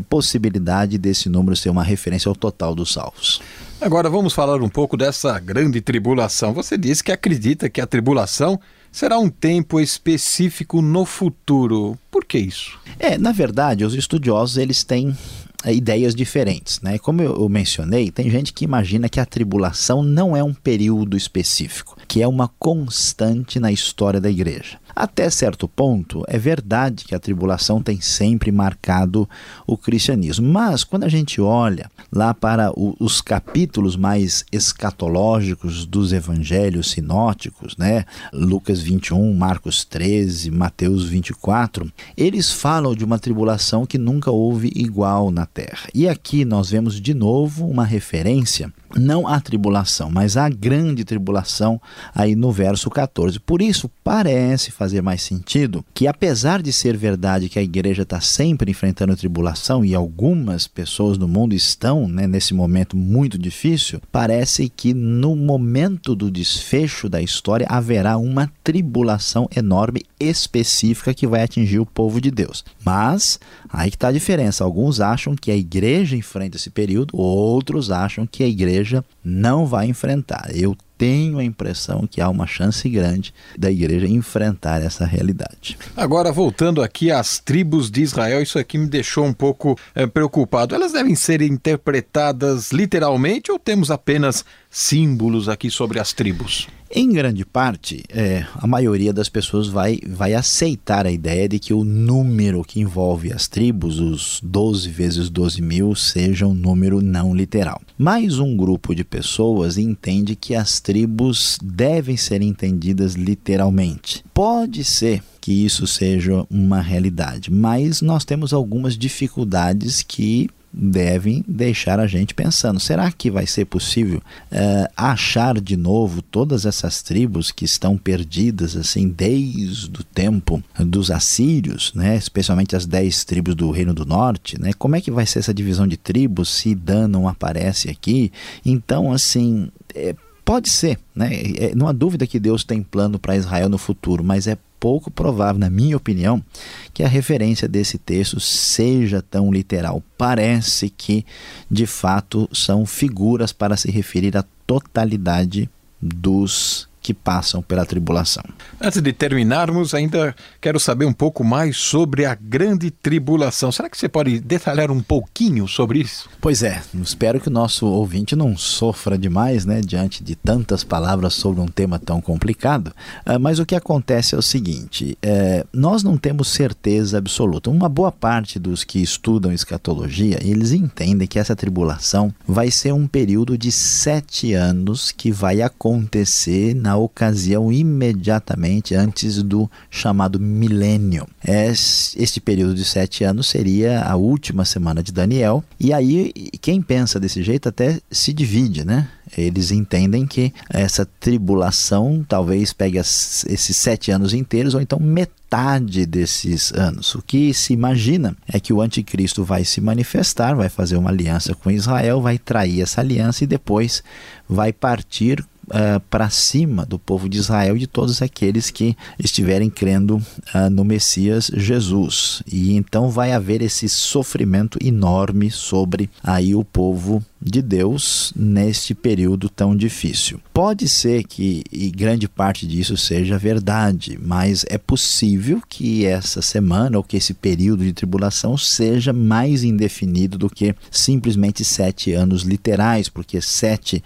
possibilidade 0.09 0.97
desse 0.97 1.29
número 1.29 1.55
ser 1.55 1.69
uma 1.69 1.83
referência 1.83 2.29
ao 2.29 2.35
total 2.35 2.75
dos 2.75 2.93
salvos. 2.93 3.41
Agora 3.79 4.09
vamos 4.09 4.33
falar 4.33 4.61
um 4.61 4.69
pouco 4.69 4.95
dessa 4.95 5.39
grande 5.39 5.81
tribulação. 5.81 6.53
Você 6.53 6.77
disse 6.77 7.03
que 7.03 7.11
acredita 7.11 7.69
que 7.69 7.81
a 7.81 7.87
tribulação 7.87 8.59
será 8.91 9.17
um 9.17 9.29
tempo 9.29 9.79
específico 9.79 10.81
no 10.81 11.05
futuro. 11.05 11.97
Por 12.11 12.25
que 12.25 12.37
isso? 12.37 12.77
É, 12.99 13.17
na 13.17 13.31
verdade, 13.31 13.85
os 13.85 13.95
estudiosos 13.95 14.57
eles 14.57 14.83
têm 14.83 15.17
é, 15.63 15.73
ideias 15.73 16.13
diferentes, 16.13 16.81
né? 16.81 16.97
Como 16.97 17.21
eu 17.21 17.47
mencionei, 17.47 18.11
tem 18.11 18.29
gente 18.29 18.51
que 18.51 18.65
imagina 18.65 19.07
que 19.07 19.19
a 19.19 19.25
tribulação 19.25 20.03
não 20.03 20.35
é 20.35 20.43
um 20.43 20.53
período 20.53 21.15
específico, 21.15 21.97
que 22.07 22.21
é 22.21 22.27
uma 22.27 22.49
constante 22.59 23.59
na 23.59 23.71
história 23.71 24.19
da 24.19 24.29
igreja. 24.29 24.77
Até 24.95 25.29
certo 25.29 25.67
ponto, 25.67 26.23
é 26.27 26.37
verdade 26.37 27.05
que 27.05 27.15
a 27.15 27.19
tribulação 27.19 27.81
tem 27.81 28.01
sempre 28.01 28.51
marcado 28.51 29.27
o 29.65 29.77
cristianismo, 29.77 30.47
mas 30.47 30.83
quando 30.83 31.03
a 31.03 31.09
gente 31.09 31.39
olha 31.39 31.89
lá 32.11 32.33
para 32.33 32.71
o, 32.71 32.95
os 32.99 33.21
capítulos 33.21 33.95
mais 33.95 34.45
escatológicos 34.51 35.85
dos 35.85 36.11
evangelhos 36.13 36.91
sinóticos, 36.91 37.77
né, 37.77 38.05
Lucas 38.33 38.81
21, 38.81 39.33
Marcos 39.33 39.85
13, 39.85 40.51
Mateus 40.51 41.05
24, 41.05 41.91
eles 42.17 42.51
falam 42.51 42.95
de 42.95 43.05
uma 43.05 43.19
tribulação 43.19 43.85
que 43.85 43.97
nunca 43.97 44.31
houve 44.31 44.71
igual 44.75 45.31
na 45.31 45.45
terra. 45.45 45.89
E 45.93 46.07
aqui 46.07 46.43
nós 46.45 46.69
vemos 46.69 46.99
de 46.99 47.13
novo 47.13 47.65
uma 47.67 47.85
referência 47.85 48.71
não 48.95 49.27
a 49.27 49.39
tribulação, 49.39 50.09
mas 50.09 50.37
a 50.37 50.49
grande 50.49 51.03
tribulação 51.03 51.81
aí 52.13 52.35
no 52.35 52.51
verso 52.51 52.89
14. 52.89 53.39
Por 53.39 53.61
isso, 53.61 53.89
parece 54.03 54.71
fazer 54.71 55.01
mais 55.01 55.21
sentido 55.21 55.85
que, 55.93 56.07
apesar 56.07 56.61
de 56.61 56.73
ser 56.73 56.97
verdade 56.97 57.49
que 57.49 57.59
a 57.59 57.63
igreja 57.63 58.03
está 58.03 58.19
sempre 58.19 58.71
enfrentando 58.71 59.15
tribulação 59.15 59.85
e 59.85 59.95
algumas 59.95 60.67
pessoas 60.67 61.17
no 61.17 61.27
mundo 61.27 61.53
estão 61.53 62.07
né, 62.07 62.27
nesse 62.27 62.53
momento 62.53 62.97
muito 62.97 63.37
difícil, 63.37 64.01
parece 64.11 64.69
que 64.69 64.93
no 64.93 65.35
momento 65.35 66.15
do 66.15 66.29
desfecho 66.29 67.07
da 67.07 67.21
história 67.21 67.67
haverá 67.69 68.17
uma 68.17 68.51
tribulação 68.63 69.47
enorme 69.55 70.03
específica 70.19 71.13
que 71.13 71.27
vai 71.27 71.43
atingir 71.43 71.79
o 71.79 71.85
povo 71.85 72.19
de 72.21 72.29
Deus. 72.29 72.63
Mas 72.83 73.39
aí 73.71 73.89
que 73.89 73.95
está 73.95 74.09
a 74.09 74.11
diferença. 74.11 74.63
Alguns 74.63 74.99
acham 74.99 75.35
que 75.35 75.51
a 75.51 75.55
igreja 75.55 76.15
enfrenta 76.15 76.57
esse 76.57 76.69
período, 76.69 77.17
outros 77.17 77.91
acham 77.91 78.25
que 78.25 78.43
a 78.43 78.47
igreja 78.47 78.80
Norvège 78.81 79.03
não 79.23 79.65
vai 79.65 79.87
enfrentar. 79.87 80.49
Eu 80.53 80.75
tenho 80.97 81.39
a 81.39 81.43
impressão 81.43 82.05
que 82.05 82.21
há 82.21 82.29
uma 82.29 82.45
chance 82.45 82.87
grande 82.87 83.33
da 83.57 83.71
igreja 83.71 84.05
enfrentar 84.07 84.83
essa 84.83 85.03
realidade. 85.03 85.75
Agora, 85.97 86.31
voltando 86.31 86.81
aqui 86.81 87.09
às 87.09 87.39
tribos 87.39 87.89
de 87.89 88.03
Israel, 88.03 88.41
isso 88.41 88.59
aqui 88.59 88.77
me 88.77 88.85
deixou 88.87 89.25
um 89.25 89.33
pouco 89.33 89.75
é, 89.95 90.05
preocupado. 90.05 90.75
Elas 90.75 90.91
devem 90.91 91.15
ser 91.15 91.41
interpretadas 91.41 92.71
literalmente 92.71 93.51
ou 93.51 93.57
temos 93.57 93.89
apenas 93.89 94.45
símbolos 94.69 95.49
aqui 95.49 95.69
sobre 95.71 95.99
as 95.99 96.13
tribos? 96.13 96.67
Em 96.93 97.09
grande 97.09 97.45
parte, 97.45 98.03
é, 98.09 98.45
a 98.53 98.67
maioria 98.67 99.13
das 99.13 99.29
pessoas 99.29 99.69
vai, 99.69 99.97
vai 100.05 100.33
aceitar 100.33 101.05
a 101.05 101.11
ideia 101.11 101.47
de 101.47 101.57
que 101.57 101.73
o 101.73 101.85
número 101.85 102.65
que 102.65 102.81
envolve 102.81 103.31
as 103.31 103.47
tribos, 103.47 103.97
os 103.97 104.41
12 104.43 104.89
vezes 104.89 105.29
12 105.29 105.61
mil, 105.61 105.95
seja 105.95 106.45
um 106.45 106.53
número 106.53 107.01
não 107.01 107.33
literal. 107.33 107.81
Mais 107.97 108.39
um 108.39 108.57
grupo 108.57 108.93
de 108.93 109.05
pessoas 109.11 109.77
entende 109.77 110.37
que 110.37 110.55
as 110.55 110.79
tribos 110.79 111.59
devem 111.61 112.15
ser 112.15 112.41
entendidas 112.41 113.13
literalmente. 113.13 114.23
Pode 114.33 114.85
ser 114.85 115.21
que 115.41 115.51
isso 115.51 115.85
seja 115.85 116.47
uma 116.49 116.79
realidade, 116.79 117.51
mas 117.51 118.01
nós 118.01 118.23
temos 118.23 118.53
algumas 118.53 118.97
dificuldades 118.97 120.01
que 120.01 120.49
devem 120.73 121.43
deixar 121.47 121.99
a 121.99 122.07
gente 122.07 122.33
pensando: 122.33 122.79
será 122.79 123.11
que 123.11 123.29
vai 123.29 123.45
ser 123.45 123.65
possível 123.65 124.19
uh, 124.51 124.91
achar 124.95 125.59
de 125.59 125.75
novo 125.75 126.21
todas 126.21 126.65
essas 126.65 127.01
tribos 127.01 127.51
que 127.51 127.65
estão 127.65 127.97
perdidas 127.97 128.75
assim 128.75 129.07
desde 129.07 129.99
o 129.99 130.03
tempo 130.03 130.63
dos 130.79 131.11
assírios, 131.11 131.91
né? 131.93 132.15
especialmente 132.15 132.75
as 132.75 132.85
dez 132.85 133.23
tribos 133.23 133.55
do 133.55 133.69
Reino 133.71 133.93
do 133.93 134.05
Norte? 134.05 134.59
Né? 134.59 134.71
Como 134.73 134.95
é 134.95 135.01
que 135.01 135.11
vai 135.11 135.25
ser 135.25 135.39
essa 135.39 135.53
divisão 135.53 135.87
de 135.87 135.97
tribos 135.97 136.49
se 136.49 136.73
Dan 136.73 137.07
não 137.07 137.27
aparece 137.27 137.89
aqui? 137.89 138.31
Então, 138.65 139.11
assim. 139.11 139.69
É, 139.93 140.15
pode 140.45 140.69
ser, 140.69 140.97
né? 141.15 141.29
É, 141.57 141.75
não 141.75 141.87
há 141.87 141.91
dúvida 141.91 142.25
que 142.25 142.39
Deus 142.39 142.63
tem 142.63 142.81
plano 142.81 143.19
para 143.19 143.35
Israel 143.35 143.69
no 143.69 143.77
futuro, 143.77 144.23
mas 144.23 144.47
é 144.47 144.57
pouco 144.81 145.11
provável, 145.11 145.59
na 145.59 145.69
minha 145.69 145.95
opinião, 145.95 146.43
que 146.91 147.03
a 147.03 147.07
referência 147.07 147.67
desse 147.67 147.99
texto 147.99 148.39
seja 148.39 149.21
tão 149.21 149.53
literal. 149.53 150.01
Parece 150.17 150.89
que, 150.89 151.23
de 151.69 151.85
fato, 151.85 152.49
são 152.51 152.83
figuras 152.83 153.53
para 153.53 153.77
se 153.77 153.91
referir 153.91 154.35
à 154.35 154.43
totalidade 154.65 155.69
dos 156.01 156.89
que 157.01 157.13
passam 157.13 157.61
pela 157.61 157.85
tribulação. 157.85 158.43
Antes 158.79 159.01
de 159.01 159.11
terminarmos, 159.11 159.93
ainda 159.93 160.35
quero 160.59 160.79
saber 160.79 161.05
um 161.05 161.13
pouco 161.13 161.43
mais 161.43 161.77
sobre 161.77 162.25
a 162.25 162.35
grande 162.35 162.91
tribulação. 162.91 163.71
Será 163.71 163.89
que 163.89 163.97
você 163.97 164.07
pode 164.07 164.39
detalhar 164.39 164.91
um 164.91 165.01
pouquinho 165.01 165.67
sobre 165.67 165.99
isso? 165.99 166.29
Pois 166.39 166.63
é, 166.63 166.81
espero 167.01 167.39
que 167.39 167.47
o 167.47 167.51
nosso 167.51 167.85
ouvinte 167.87 168.35
não 168.35 168.55
sofra 168.55 169.17
demais, 169.17 169.65
né, 169.65 169.81
diante 169.81 170.23
de 170.23 170.35
tantas 170.35 170.83
palavras 170.83 171.33
sobre 171.33 171.61
um 171.61 171.67
tema 171.67 171.97
tão 171.97 172.21
complicado. 172.21 172.93
Uh, 173.25 173.39
mas 173.39 173.59
o 173.59 173.65
que 173.65 173.75
acontece 173.75 174.35
é 174.35 174.37
o 174.37 174.41
seguinte: 174.41 175.17
é, 175.21 175.65
nós 175.73 176.03
não 176.03 176.17
temos 176.17 176.49
certeza 176.49 177.17
absoluta. 177.17 177.69
Uma 177.69 177.89
boa 177.89 178.11
parte 178.11 178.59
dos 178.59 178.83
que 178.83 179.01
estudam 179.01 179.51
escatologia, 179.51 180.39
eles 180.41 180.71
entendem 180.71 181.27
que 181.27 181.39
essa 181.39 181.55
tribulação 181.55 182.33
vai 182.47 182.69
ser 182.69 182.93
um 182.93 183.07
período 183.07 183.57
de 183.57 183.71
sete 183.71 184.53
anos 184.53 185.11
que 185.11 185.31
vai 185.31 185.61
acontecer 185.61 186.73
na 186.75 186.90
na 186.91 186.97
ocasião 186.97 187.71
imediatamente 187.71 188.93
antes 188.93 189.41
do 189.41 189.71
chamado 189.89 190.37
milênio. 190.37 191.25
Este 191.41 192.41
período 192.41 192.75
de 192.75 192.83
sete 192.83 193.23
anos 193.23 193.47
seria 193.47 194.01
a 194.01 194.17
última 194.17 194.65
semana 194.65 195.01
de 195.01 195.13
Daniel, 195.13 195.63
e 195.79 195.93
aí 195.93 196.33
quem 196.59 196.81
pensa 196.81 197.17
desse 197.17 197.41
jeito 197.41 197.69
até 197.69 198.01
se 198.11 198.33
divide, 198.33 198.83
né? 198.83 199.07
Eles 199.37 199.71
entendem 199.71 200.27
que 200.27 200.53
essa 200.69 201.05
tribulação 201.05 202.25
talvez 202.27 202.73
pegue 202.73 202.99
as, 202.99 203.45
esses 203.45 203.77
sete 203.77 204.11
anos 204.11 204.33
inteiros, 204.33 204.73
ou 204.73 204.81
então 204.81 204.99
metade 204.99 206.05
desses 206.05 206.73
anos. 206.73 207.15
O 207.15 207.21
que 207.21 207.53
se 207.53 207.71
imagina 207.71 208.35
é 208.45 208.59
que 208.59 208.73
o 208.73 208.81
anticristo 208.81 209.45
vai 209.45 209.63
se 209.63 209.79
manifestar, 209.79 210.53
vai 210.53 210.67
fazer 210.67 210.97
uma 210.97 211.09
aliança 211.09 211.55
com 211.55 211.71
Israel, 211.71 212.21
vai 212.21 212.37
trair 212.37 212.81
essa 212.81 212.99
aliança 212.99 213.45
e 213.45 213.47
depois 213.47 214.03
vai 214.49 214.73
partir 214.73 215.41
uh, 215.67 215.99
para 216.09 216.29
cima 216.29 216.85
do 216.85 216.97
povo 216.97 217.29
de 217.29 217.37
Israel 217.37 217.75
e 217.75 217.79
de 217.79 217.87
todos 217.87 218.21
aqueles 218.21 218.69
que 218.69 218.95
estiverem 219.19 219.69
crendo 219.69 220.17
uh, 220.17 220.69
no 220.69 220.83
Messias 220.83 221.51
Jesus. 221.53 222.41
E 222.45 222.75
então 222.75 223.09
vai 223.09 223.31
haver 223.31 223.61
esse 223.61 223.87
sofrimento 223.87 224.77
enorme 224.81 225.49
sobre 225.51 226.09
aí 226.23 226.55
o 226.55 226.63
povo 226.63 227.23
de 227.41 227.61
Deus 227.61 228.31
neste 228.35 228.93
período 228.93 229.49
tão 229.49 229.75
difícil. 229.75 230.39
Pode 230.53 230.87
ser 230.87 231.23
que 231.23 231.63
grande 231.95 232.27
parte 232.27 232.67
disso 232.67 232.95
seja 232.95 233.37
verdade, 233.37 234.19
mas 234.21 234.63
é 234.69 234.77
possível 234.77 235.59
que 235.67 236.05
essa 236.05 236.41
semana 236.41 236.97
ou 236.97 237.03
que 237.03 237.17
esse 237.17 237.33
período 237.33 237.83
de 237.83 237.93
tribulação 237.93 238.55
seja 238.57 239.11
mais 239.11 239.63
indefinido 239.63 240.37
do 240.37 240.49
que 240.49 240.75
simplesmente 240.91 241.65
sete 241.65 242.13
anos 242.13 242.43
literais, 242.43 243.09
porque 243.09 243.41
sete 243.41 244.03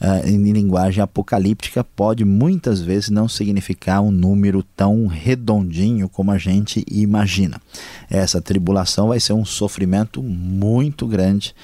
uh, 0.00 0.28
em 0.28 0.52
linguagem 0.52 1.02
apocalíptica 1.02 1.82
pode 1.82 2.24
muitas 2.24 2.80
vezes 2.80 3.10
não 3.10 3.28
significar 3.28 4.00
um 4.00 4.12
número 4.12 4.62
tão 4.76 5.06
redondinho 5.08 6.08
como 6.08 6.30
a 6.30 6.38
gente 6.38 6.84
imagina. 6.88 7.60
Essa 8.08 8.40
tribulação 8.40 9.08
vai 9.08 9.18
ser 9.18 9.32
um 9.32 9.44
sofrimento 9.44 10.22
muito 10.22 11.06
grande 11.06 11.54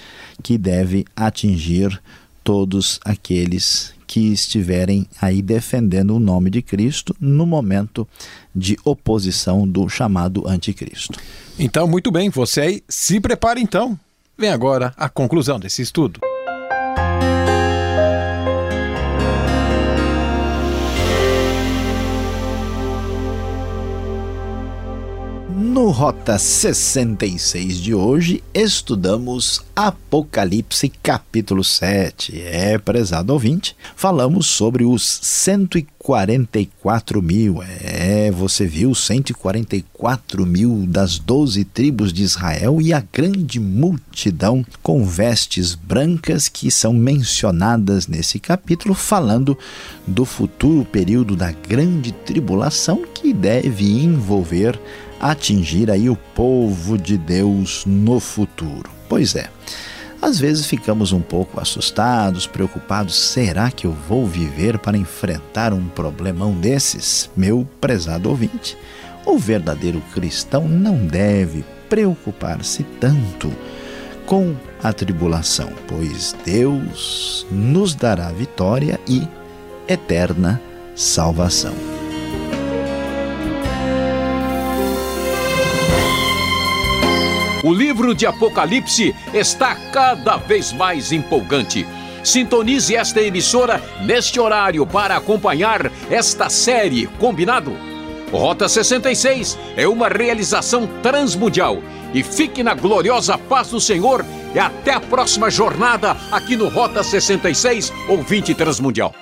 que 0.43 0.57
deve 0.57 1.05
atingir 1.17 2.01
todos 2.45 3.01
aqueles 3.05 3.95
que 4.07 4.33
estiverem 4.33 5.07
aí 5.21 5.41
defendendo 5.41 6.15
o 6.15 6.21
nome 6.21 6.51
de 6.51 6.61
Cristo 6.61 7.17
no 7.19 7.47
momento 7.47 8.07
de 8.55 8.77
oposição 8.85 9.67
do 9.67 9.89
chamado 9.89 10.47
anticristo. 10.47 11.19
Então, 11.59 11.87
muito 11.87 12.11
bem, 12.11 12.29
você 12.29 12.61
aí 12.61 12.85
se 12.89 13.19
prepare 13.21 13.61
então. 13.61 13.99
Vem 14.37 14.51
agora 14.51 14.93
a 14.97 15.09
conclusão 15.09 15.59
desse 15.59 15.83
estudo. 15.83 16.21
No 25.63 25.91
Rota 25.91 26.39
66 26.41 27.77
de 27.77 27.95
hoje, 27.95 28.43
estudamos 28.53 29.63
Apocalipse 29.77 30.89
capítulo 30.89 31.63
7. 31.63 32.37
É, 32.37 32.77
prezado 32.79 33.33
ouvinte, 33.33 33.77
falamos 33.95 34.49
sobre 34.49 34.85
os 34.85 35.21
144 35.23 37.23
mil. 37.23 37.63
É, 37.63 38.29
você 38.33 38.67
viu 38.67 38.93
144 38.93 40.45
mil 40.45 40.85
das 40.85 41.21
12 41.21 41.65
tribos 41.67 42.13
de 42.13 42.25
Israel 42.25 42.81
e 42.81 42.93
a 42.93 43.01
grande 43.13 43.61
multidão 43.61 44.67
com 44.83 45.07
vestes 45.07 45.77
brancas 45.77 46.49
que 46.49 46.73
são 46.73 46.93
mencionadas 46.93 48.09
nesse 48.09 48.41
capítulo, 48.41 48.95
falando 48.95 49.57
do 50.09 50.25
futuro 50.25 50.85
período 50.85 51.37
da 51.37 51.53
grande 51.53 52.11
tribulação 52.11 53.05
que 53.15 53.33
deve 53.33 54.03
envolver 54.03 54.77
atingir 55.23 55.89
aí 55.89 56.11
o 56.11 56.17
povo 56.17 56.99
de 56.99 57.17
Deus 57.17 57.85
no 57.87 58.19
futuro. 58.19 58.91
Pois 59.09 59.37
é, 59.37 59.49
às 60.21 60.39
vezes 60.39 60.67
ficamos 60.67 61.13
um 61.13 61.21
pouco 61.21 61.61
assustados, 61.61 62.47
preocupados: 62.47 63.15
será 63.15 63.71
que 63.71 63.87
eu 63.87 63.93
vou 64.09 64.27
viver 64.27 64.79
para 64.79 64.99
enfrentar 64.99 65.73
um 65.73 65.87
problemão 65.87 66.53
desses? 66.53 67.31
Meu 67.37 67.67
prezado 67.81 68.29
ouvinte, 68.29 68.77
o 69.25 69.39
verdadeiro 69.39 70.03
cristão 70.13 70.69
não 70.69 71.07
deve 71.07 71.65
preocupar-se 71.89 72.83
tanto 72.99 73.53
com 74.27 74.55
a 74.83 74.93
tribulação, 74.93 75.71
pois 75.87 76.35
Deus 76.45 77.47
nos 77.51 77.95
dará 77.95 78.31
vitória 78.33 78.99
e 79.07 79.27
eterna 79.87 80.61
salvação. 80.95 81.92
O 87.63 87.73
livro 87.73 88.13
de 88.13 88.27
Apocalipse 88.27 89.15
está 89.33 89.77
cada 89.93 90.37
vez 90.37 90.73
mais 90.73 91.13
empolgante. 91.13 91.87
Sintonize 92.25 92.97
esta 92.97 93.21
emissora 93.21 93.81
neste 94.05 94.41
horário 94.41 94.85
para 94.85 95.17
acompanhar 95.17 95.91
esta 96.11 96.49
série, 96.49 97.07
combinado? 97.19 97.77
Rota 98.33 98.69
66 98.69 99.57
é 99.77 99.87
uma 99.87 100.09
realização 100.09 100.89
transmundial. 101.03 101.79
E 102.13 102.23
fique 102.25 102.65
na 102.65 102.75
gloriosa 102.75 103.39
paz 103.39 103.69
do 103.69 103.81
Senhor 103.81 104.25
e 104.55 104.59
até 104.59 104.95
a 104.95 105.01
próxima 105.01 105.49
jornada 105.49 106.17
aqui 106.33 106.57
no 106.57 106.69
Rota 106.69 107.03
66, 107.03 107.93
ouvinte 108.09 108.55
transmundial. 108.55 109.15